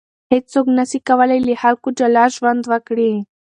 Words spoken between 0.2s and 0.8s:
هیڅوک